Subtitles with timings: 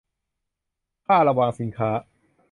[1.05, 1.89] ค่าระวางสินค้า